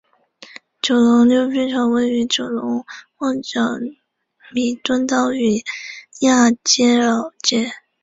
[0.81, 2.83] 九龙溜冰场位于九龙
[3.19, 3.61] 旺角
[4.51, 5.63] 弥敦道与
[6.21, 7.71] 亚皆老街。